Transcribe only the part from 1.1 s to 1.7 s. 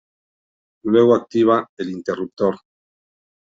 activa